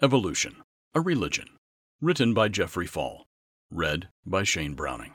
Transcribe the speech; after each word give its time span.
Evolution 0.00 0.62
A 0.94 1.00
Religion. 1.00 1.48
Written 2.00 2.32
by 2.32 2.46
Jeffrey 2.46 2.86
Fall. 2.86 3.26
Read 3.68 4.08
by 4.24 4.44
Shane 4.44 4.74
Browning. 4.74 5.14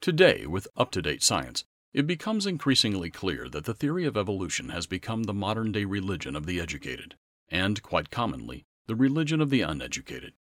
Today, 0.00 0.46
with 0.46 0.68
up 0.76 0.92
to 0.92 1.02
date 1.02 1.24
science, 1.24 1.64
it 1.92 2.06
becomes 2.06 2.46
increasingly 2.46 3.10
clear 3.10 3.48
that 3.48 3.64
the 3.64 3.74
theory 3.74 4.06
of 4.06 4.16
evolution 4.16 4.68
has 4.68 4.86
become 4.86 5.24
the 5.24 5.34
modern 5.34 5.72
day 5.72 5.84
religion 5.84 6.36
of 6.36 6.46
the 6.46 6.60
educated, 6.60 7.16
and, 7.48 7.82
quite 7.82 8.12
commonly, 8.12 8.62
the 8.86 8.94
religion 8.94 9.40
of 9.40 9.50
the 9.50 9.62
uneducated. 9.62 10.34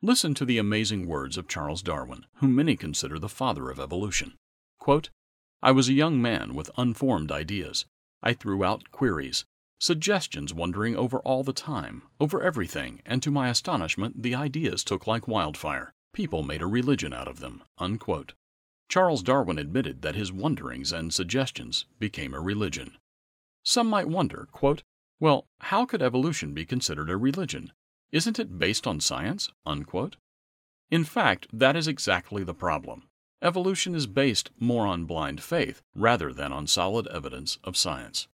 Listen 0.00 0.32
to 0.32 0.46
the 0.46 0.56
amazing 0.56 1.06
words 1.06 1.36
of 1.36 1.46
Charles 1.46 1.82
Darwin, 1.82 2.24
whom 2.36 2.54
many 2.54 2.74
consider 2.74 3.18
the 3.18 3.28
father 3.28 3.68
of 3.68 3.78
evolution. 3.78 4.32
Quote, 4.78 5.10
I 5.62 5.72
was 5.72 5.90
a 5.90 5.92
young 5.92 6.22
man 6.22 6.54
with 6.54 6.70
unformed 6.78 7.30
ideas. 7.30 7.84
I 8.22 8.32
threw 8.32 8.64
out 8.64 8.90
queries, 8.90 9.44
Suggestions 9.80 10.52
wandering 10.52 10.96
over 10.96 11.18
all 11.20 11.44
the 11.44 11.52
time, 11.52 12.02
over 12.18 12.42
everything, 12.42 13.00
and 13.06 13.22
to 13.22 13.30
my 13.30 13.48
astonishment 13.48 14.22
the 14.22 14.34
ideas 14.34 14.82
took 14.82 15.06
like 15.06 15.28
wildfire. 15.28 15.92
People 16.12 16.42
made 16.42 16.62
a 16.62 16.66
religion 16.66 17.12
out 17.12 17.28
of 17.28 17.38
them. 17.38 17.62
Unquote. 17.78 18.34
Charles 18.88 19.22
Darwin 19.22 19.58
admitted 19.58 20.02
that 20.02 20.16
his 20.16 20.32
wonderings 20.32 20.92
and 20.92 21.14
suggestions 21.14 21.84
became 21.98 22.34
a 22.34 22.40
religion. 22.40 22.96
Some 23.62 23.88
might 23.88 24.08
wonder, 24.08 24.48
quote, 24.50 24.82
well, 25.20 25.46
how 25.60 25.84
could 25.84 26.02
evolution 26.02 26.54
be 26.54 26.64
considered 26.64 27.10
a 27.10 27.16
religion? 27.16 27.72
Isn't 28.10 28.38
it 28.38 28.58
based 28.58 28.86
on 28.86 29.00
science? 29.00 29.50
Unquote. 29.66 30.16
In 30.90 31.04
fact, 31.04 31.46
that 31.52 31.76
is 31.76 31.86
exactly 31.86 32.42
the 32.42 32.54
problem. 32.54 33.08
Evolution 33.42 33.94
is 33.94 34.06
based 34.06 34.50
more 34.58 34.86
on 34.86 35.04
blind 35.04 35.42
faith 35.42 35.82
rather 35.94 36.32
than 36.32 36.52
on 36.52 36.66
solid 36.66 37.06
evidence 37.08 37.58
of 37.62 37.76
science. 37.76 38.26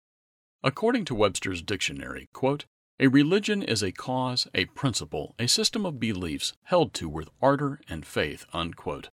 According 0.64 1.04
to 1.06 1.14
Webster's 1.14 1.60
dictionary, 1.60 2.30
quote, 2.32 2.64
a 2.98 3.08
religion 3.08 3.62
is 3.62 3.82
a 3.82 3.92
cause, 3.92 4.48
a 4.54 4.64
principle, 4.64 5.34
a 5.38 5.46
system 5.46 5.84
of 5.84 6.00
beliefs 6.00 6.54
held 6.62 6.94
to 6.94 7.06
with 7.06 7.28
ardor 7.42 7.82
and 7.86 8.06
faith. 8.06 8.46
Unquote. 8.54 9.10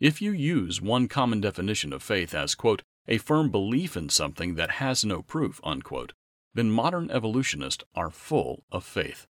If 0.00 0.22
you 0.22 0.32
use 0.32 0.80
one 0.80 1.06
common 1.06 1.42
definition 1.42 1.92
of 1.92 2.02
faith 2.02 2.32
as, 2.32 2.54
quote, 2.54 2.80
a 3.06 3.18
firm 3.18 3.50
belief 3.50 3.98
in 3.98 4.08
something 4.08 4.54
that 4.54 4.80
has 4.80 5.04
no 5.04 5.20
proof, 5.20 5.60
unquote, 5.62 6.14
then 6.54 6.70
modern 6.70 7.10
evolutionists 7.10 7.84
are 7.94 8.08
full 8.08 8.64
of 8.72 8.82
faith. 8.82 9.26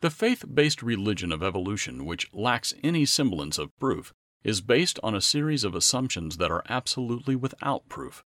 The 0.00 0.08
faith 0.08 0.46
based 0.54 0.82
religion 0.82 1.32
of 1.32 1.42
evolution, 1.42 2.06
which 2.06 2.32
lacks 2.32 2.72
any 2.82 3.04
semblance 3.04 3.58
of 3.58 3.78
proof, 3.78 4.14
is 4.42 4.62
based 4.62 4.98
on 5.02 5.14
a 5.14 5.20
series 5.20 5.64
of 5.64 5.74
assumptions 5.74 6.38
that 6.38 6.50
are 6.50 6.64
absolutely 6.66 7.36
without 7.36 7.90
proof. 7.90 8.24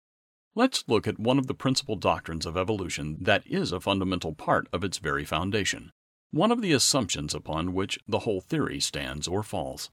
Let's 0.56 0.84
look 0.88 1.06
at 1.06 1.20
one 1.20 1.38
of 1.38 1.46
the 1.46 1.54
principal 1.54 1.94
doctrines 1.94 2.44
of 2.44 2.56
evolution 2.56 3.18
that 3.20 3.46
is 3.46 3.70
a 3.70 3.78
fundamental 3.78 4.34
part 4.34 4.66
of 4.72 4.82
its 4.82 4.98
very 4.98 5.24
foundation, 5.24 5.92
one 6.32 6.50
of 6.50 6.60
the 6.60 6.72
assumptions 6.72 7.34
upon 7.34 7.72
which 7.72 8.00
the 8.08 8.20
whole 8.20 8.40
theory 8.40 8.80
stands 8.80 9.28
or 9.28 9.44
falls. 9.44 9.90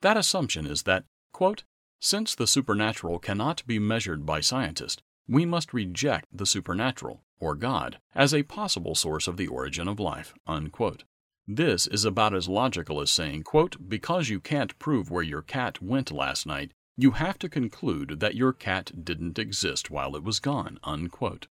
That 0.00 0.16
assumption 0.16 0.66
is 0.66 0.84
that, 0.84 1.04
quote, 1.32 1.64
since 2.00 2.34
the 2.34 2.46
supernatural 2.46 3.18
cannot 3.18 3.66
be 3.66 3.78
measured 3.78 4.24
by 4.24 4.40
scientists, 4.40 5.02
we 5.28 5.44
must 5.44 5.74
reject 5.74 6.26
the 6.32 6.46
supernatural, 6.46 7.22
or 7.38 7.54
God, 7.54 7.98
as 8.14 8.32
a 8.32 8.44
possible 8.44 8.94
source 8.94 9.28
of 9.28 9.36
the 9.36 9.48
origin 9.48 9.88
of 9.88 10.00
life. 10.00 10.32
Unquote. 10.46 11.04
This 11.46 11.86
is 11.86 12.04
about 12.04 12.34
as 12.34 12.48
logical 12.48 13.00
as 13.00 13.10
saying, 13.10 13.42
quote, 13.42 13.76
because 13.88 14.28
you 14.28 14.40
can't 14.40 14.78
prove 14.78 15.10
where 15.10 15.22
your 15.22 15.42
cat 15.42 15.82
went 15.82 16.10
last 16.10 16.46
night, 16.46 16.72
you 17.00 17.12
have 17.12 17.38
to 17.38 17.48
conclude 17.48 18.18
that 18.18 18.34
your 18.34 18.52
cat 18.52 19.04
didn't 19.04 19.38
exist 19.38 19.88
while 19.88 20.16
it 20.16 20.24
was 20.24 20.40
gone. 20.40 20.80
Unquote. 20.82 21.46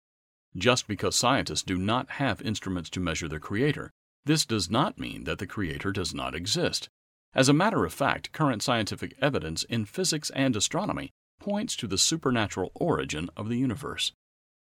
Just 0.57 0.87
because 0.87 1.15
scientists 1.15 1.61
do 1.61 1.77
not 1.77 2.09
have 2.11 2.41
instruments 2.41 2.89
to 2.89 2.99
measure 2.99 3.27
the 3.27 3.39
Creator, 3.39 3.91
this 4.25 4.43
does 4.43 4.71
not 4.71 4.97
mean 4.97 5.25
that 5.25 5.37
the 5.37 5.45
Creator 5.45 5.91
does 5.91 6.15
not 6.15 6.33
exist. 6.33 6.89
As 7.35 7.47
a 7.47 7.53
matter 7.53 7.85
of 7.85 7.93
fact, 7.93 8.31
current 8.31 8.63
scientific 8.63 9.13
evidence 9.21 9.63
in 9.65 9.85
physics 9.85 10.31
and 10.31 10.55
astronomy 10.55 11.11
points 11.39 11.75
to 11.75 11.86
the 11.86 11.99
supernatural 11.99 12.71
origin 12.73 13.30
of 13.37 13.47
the 13.47 13.58
universe. 13.58 14.14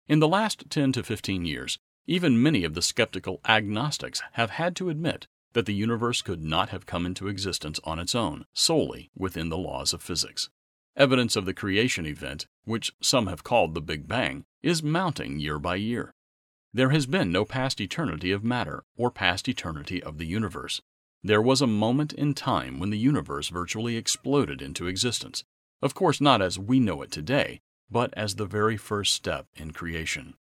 In 0.08 0.20
the 0.20 0.28
last 0.28 0.70
10 0.70 0.92
to 0.92 1.02
15 1.02 1.44
years, 1.44 1.78
even 2.06 2.42
many 2.42 2.64
of 2.64 2.72
the 2.72 2.80
skeptical 2.80 3.40
agnostics 3.46 4.22
have 4.32 4.52
had 4.52 4.74
to 4.76 4.88
admit 4.88 5.26
that 5.52 5.66
the 5.66 5.74
universe 5.74 6.22
could 6.22 6.42
not 6.42 6.70
have 6.70 6.86
come 6.86 7.04
into 7.04 7.28
existence 7.28 7.80
on 7.84 7.98
its 7.98 8.14
own, 8.14 8.46
solely 8.54 9.10
within 9.14 9.50
the 9.50 9.58
laws 9.58 9.92
of 9.92 10.00
physics. 10.00 10.48
Evidence 11.00 11.34
of 11.34 11.46
the 11.46 11.54
creation 11.54 12.04
event, 12.04 12.46
which 12.66 12.92
some 13.00 13.26
have 13.26 13.42
called 13.42 13.72
the 13.72 13.80
Big 13.80 14.06
Bang, 14.06 14.44
is 14.62 14.82
mounting 14.82 15.40
year 15.40 15.58
by 15.58 15.76
year. 15.76 16.12
There 16.74 16.90
has 16.90 17.06
been 17.06 17.32
no 17.32 17.46
past 17.46 17.80
eternity 17.80 18.32
of 18.32 18.44
matter 18.44 18.84
or 18.98 19.10
past 19.10 19.48
eternity 19.48 20.02
of 20.02 20.18
the 20.18 20.26
universe. 20.26 20.82
There 21.22 21.40
was 21.40 21.62
a 21.62 21.66
moment 21.66 22.12
in 22.12 22.34
time 22.34 22.78
when 22.78 22.90
the 22.90 22.98
universe 22.98 23.48
virtually 23.48 23.96
exploded 23.96 24.60
into 24.60 24.88
existence. 24.88 25.42
Of 25.80 25.94
course, 25.94 26.20
not 26.20 26.42
as 26.42 26.58
we 26.58 26.78
know 26.78 27.00
it 27.00 27.10
today, 27.10 27.62
but 27.90 28.12
as 28.14 28.34
the 28.34 28.44
very 28.44 28.76
first 28.76 29.14
step 29.14 29.46
in 29.56 29.70
creation. 29.70 30.34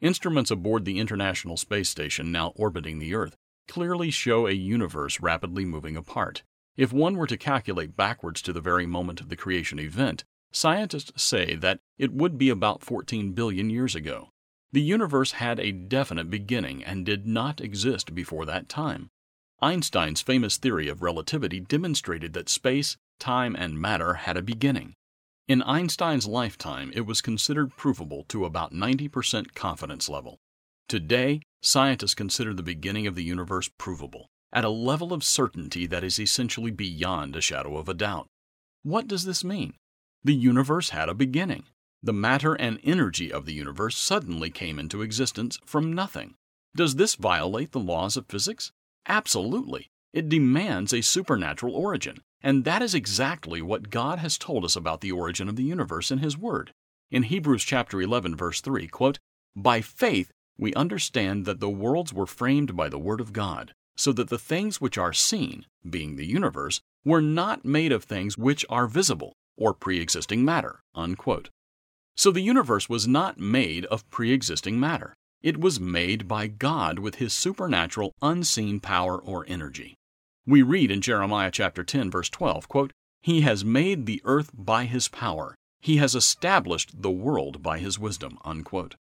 Instruments 0.00 0.52
aboard 0.52 0.84
the 0.84 1.00
International 1.00 1.56
Space 1.56 1.88
Station 1.88 2.30
now 2.30 2.52
orbiting 2.54 3.00
the 3.00 3.16
Earth 3.16 3.36
clearly 3.66 4.12
show 4.12 4.46
a 4.46 4.52
universe 4.52 5.18
rapidly 5.18 5.64
moving 5.64 5.96
apart. 5.96 6.44
If 6.78 6.92
one 6.92 7.16
were 7.16 7.26
to 7.26 7.36
calculate 7.36 7.96
backwards 7.96 8.40
to 8.42 8.52
the 8.52 8.60
very 8.60 8.86
moment 8.86 9.20
of 9.20 9.30
the 9.30 9.36
creation 9.36 9.80
event, 9.80 10.22
scientists 10.52 11.20
say 11.20 11.56
that 11.56 11.80
it 11.98 12.12
would 12.12 12.38
be 12.38 12.50
about 12.50 12.84
14 12.84 13.32
billion 13.32 13.68
years 13.68 13.96
ago. 13.96 14.28
The 14.70 14.80
universe 14.80 15.32
had 15.32 15.58
a 15.58 15.72
definite 15.72 16.30
beginning 16.30 16.84
and 16.84 17.04
did 17.04 17.26
not 17.26 17.60
exist 17.60 18.14
before 18.14 18.46
that 18.46 18.68
time. 18.68 19.10
Einstein's 19.60 20.20
famous 20.20 20.56
theory 20.56 20.86
of 20.86 21.02
relativity 21.02 21.58
demonstrated 21.58 22.32
that 22.34 22.48
space, 22.48 22.96
time, 23.18 23.56
and 23.56 23.80
matter 23.80 24.14
had 24.14 24.36
a 24.36 24.42
beginning. 24.42 24.94
In 25.48 25.62
Einstein's 25.62 26.28
lifetime, 26.28 26.92
it 26.94 27.06
was 27.06 27.20
considered 27.20 27.76
provable 27.76 28.24
to 28.28 28.44
about 28.44 28.72
90% 28.72 29.52
confidence 29.52 30.08
level. 30.08 30.38
Today, 30.86 31.40
scientists 31.60 32.14
consider 32.14 32.54
the 32.54 32.62
beginning 32.62 33.08
of 33.08 33.16
the 33.16 33.24
universe 33.24 33.68
provable 33.78 34.28
at 34.52 34.64
a 34.64 34.70
level 34.70 35.12
of 35.12 35.24
certainty 35.24 35.86
that 35.86 36.04
is 36.04 36.18
essentially 36.18 36.70
beyond 36.70 37.36
a 37.36 37.40
shadow 37.40 37.76
of 37.76 37.88
a 37.88 37.94
doubt. 37.94 38.26
What 38.82 39.06
does 39.06 39.24
this 39.24 39.44
mean? 39.44 39.74
The 40.24 40.34
universe 40.34 40.90
had 40.90 41.08
a 41.08 41.14
beginning. 41.14 41.64
The 42.02 42.12
matter 42.12 42.54
and 42.54 42.78
energy 42.84 43.32
of 43.32 43.44
the 43.44 43.52
universe 43.52 43.96
suddenly 43.96 44.50
came 44.50 44.78
into 44.78 45.02
existence 45.02 45.58
from 45.66 45.92
nothing. 45.92 46.34
Does 46.76 46.94
this 46.94 47.16
violate 47.16 47.72
the 47.72 47.80
laws 47.80 48.16
of 48.16 48.26
physics? 48.28 48.70
Absolutely. 49.06 49.88
It 50.12 50.28
demands 50.28 50.92
a 50.92 51.02
supernatural 51.02 51.74
origin, 51.74 52.22
and 52.40 52.64
that 52.64 52.82
is 52.82 52.94
exactly 52.94 53.60
what 53.60 53.90
God 53.90 54.18
has 54.20 54.38
told 54.38 54.64
us 54.64 54.76
about 54.76 55.00
the 55.00 55.12
origin 55.12 55.48
of 55.48 55.56
the 55.56 55.64
universe 55.64 56.10
in 56.10 56.18
his 56.18 56.36
word. 56.36 56.72
In 57.10 57.24
Hebrews 57.24 57.64
chapter 57.64 58.00
11 58.00 58.36
verse 58.36 58.60
3, 58.60 58.86
quote, 58.86 59.18
"By 59.56 59.80
faith 59.80 60.30
we 60.56 60.74
understand 60.74 61.46
that 61.46 61.60
the 61.60 61.68
worlds 61.68 62.12
were 62.12 62.26
framed 62.26 62.76
by 62.76 62.88
the 62.88 62.98
word 62.98 63.20
of 63.20 63.32
God, 63.32 63.72
so 63.98 64.12
that 64.12 64.28
the 64.28 64.38
things 64.38 64.80
which 64.80 64.96
are 64.96 65.12
seen, 65.12 65.66
being 65.88 66.16
the 66.16 66.26
universe, 66.26 66.80
were 67.04 67.20
not 67.20 67.64
made 67.64 67.92
of 67.92 68.04
things 68.04 68.38
which 68.38 68.64
are 68.70 68.86
visible, 68.86 69.32
or 69.56 69.74
pre 69.74 70.00
existing 70.00 70.44
matter. 70.44 70.80
Unquote. 70.94 71.50
So 72.16 72.30
the 72.30 72.40
universe 72.40 72.88
was 72.88 73.08
not 73.08 73.38
made 73.38 73.84
of 73.86 74.08
pre 74.10 74.32
existing 74.32 74.78
matter. 74.78 75.14
It 75.42 75.60
was 75.60 75.78
made 75.78 76.26
by 76.26 76.46
God 76.46 76.98
with 76.98 77.16
his 77.16 77.32
supernatural, 77.32 78.12
unseen 78.22 78.80
power 78.80 79.18
or 79.18 79.44
energy. 79.48 79.94
We 80.46 80.62
read 80.62 80.90
in 80.90 81.00
Jeremiah 81.00 81.50
chapter 81.50 81.84
10 81.84 82.10
verse 82.10 82.28
12, 82.28 82.68
quote, 82.68 82.92
"He 83.20 83.42
has 83.42 83.64
made 83.64 84.06
the 84.06 84.22
earth 84.24 84.50
by 84.54 84.86
his 84.86 85.08
power. 85.08 85.54
He 85.80 85.98
has 85.98 86.14
established 86.14 87.02
the 87.02 87.10
world 87.10 87.62
by 87.62 87.78
his 87.78 87.98
wisdom." 87.98 88.38
Unquote. 88.44 88.96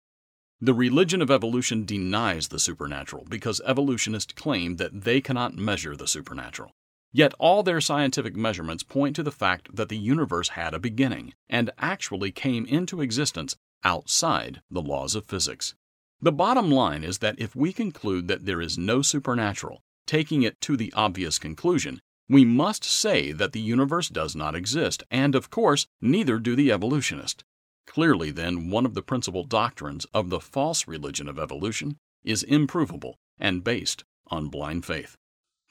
The 0.66 0.74
religion 0.74 1.22
of 1.22 1.30
evolution 1.30 1.86
denies 1.86 2.48
the 2.48 2.58
supernatural 2.58 3.28
because 3.30 3.62
evolutionists 3.68 4.34
claim 4.34 4.78
that 4.78 5.04
they 5.04 5.22
cannot 5.22 5.54
measure 5.54 5.96
the 5.96 6.08
supernatural. 6.08 6.72
Yet 7.14 7.36
all 7.38 7.62
their 7.62 7.80
scientific 7.80 8.36
measurements 8.36 8.82
point 8.82 9.16
to 9.18 9.22
the 9.22 9.30
fact 9.30 9.76
that 9.76 9.90
the 9.90 9.98
universe 9.98 10.50
had 10.50 10.74
a 10.74 10.80
beginning 10.80 11.36
and 11.48 11.70
actually 11.78 12.32
came 12.32 12.66
into 12.66 13.02
existence 13.02 13.56
outside 13.84 14.62
the 14.72 14.82
laws 14.82 15.14
of 15.14 15.26
physics. 15.26 15.76
The 16.20 16.32
bottom 16.32 16.72
line 16.72 17.04
is 17.04 17.20
that 17.20 17.38
if 17.38 17.56
we 17.56 17.72
conclude 17.72 18.28
that 18.28 18.48
there 18.48 18.60
is 18.60 18.76
no 18.76 19.04
supernatural, 19.04 19.84
taking 20.08 20.42
it 20.42 20.60
to 20.62 20.76
the 20.76 20.92
obvious 20.94 21.38
conclusion, 21.38 22.02
we 22.28 22.44
must 22.44 22.84
say 22.84 23.32
that 23.32 23.52
the 23.52 23.62
universe 23.62 24.10
does 24.10 24.36
not 24.36 24.56
exist, 24.56 25.04
and 25.12 25.36
of 25.36 25.52
course, 25.52 25.86
neither 26.02 26.40
do 26.40 26.56
the 26.56 26.72
evolutionists. 26.72 27.44
Clearly, 27.86 28.32
then, 28.32 28.70
one 28.70 28.86
of 28.86 28.94
the 28.94 29.02
principal 29.02 29.44
doctrines 29.44 30.06
of 30.14 30.30
the 30.30 30.40
false 30.40 30.88
religion 30.88 31.28
of 31.28 31.40
evolution 31.40 31.98
is 32.24 32.44
improvable 32.44 33.18
and 33.40 33.64
based 33.64 34.04
on 34.28 34.50
blind 34.50 34.86
faith. 34.86 35.16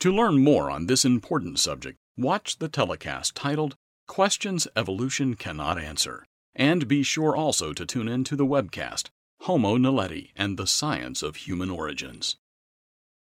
To 0.01 0.13
learn 0.13 0.43
more 0.43 0.71
on 0.71 0.87
this 0.87 1.05
important 1.05 1.59
subject, 1.59 1.99
watch 2.17 2.59
the 2.59 2.69
telecast 2.69 3.35
titled 3.35 3.77
Questions 4.07 4.69
Evolution 4.77 5.35
Cannot 5.35 5.79
Answer, 5.79 6.25
and 6.55 6.87
be 6.87 7.03
sure 7.03 7.35
also 7.35 7.73
to 7.73 7.87
tune 7.87 8.09
in 8.09 8.23
to 8.25 8.37
the 8.37 8.47
webcast 8.47 9.09
Homo 9.41 9.77
Naledi 9.77 10.31
and 10.37 10.57
the 10.57 10.67
Science 10.67 11.23
of 11.23 11.37
Human 11.37 11.71
Origins. 11.71 12.37